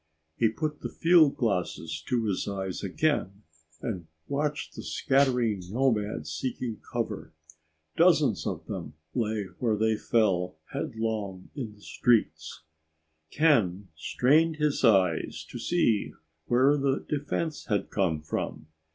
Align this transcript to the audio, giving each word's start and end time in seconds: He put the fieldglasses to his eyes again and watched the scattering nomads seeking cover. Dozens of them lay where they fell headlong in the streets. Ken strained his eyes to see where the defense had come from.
He 0.35 0.49
put 0.49 0.79
the 0.81 0.89
fieldglasses 0.89 2.01
to 2.07 2.25
his 2.25 2.47
eyes 2.47 2.81
again 2.81 3.43
and 3.83 4.07
watched 4.27 4.73
the 4.75 4.81
scattering 4.81 5.61
nomads 5.69 6.31
seeking 6.33 6.81
cover. 6.91 7.33
Dozens 7.97 8.47
of 8.47 8.65
them 8.65 8.95
lay 9.13 9.43
where 9.59 9.77
they 9.77 9.95
fell 9.97 10.57
headlong 10.73 11.51
in 11.53 11.75
the 11.75 11.81
streets. 11.83 12.63
Ken 13.29 13.89
strained 13.95 14.55
his 14.55 14.83
eyes 14.83 15.45
to 15.51 15.59
see 15.59 16.13
where 16.47 16.77
the 16.77 17.05
defense 17.07 17.65
had 17.65 17.91
come 17.91 18.23
from. 18.23 18.65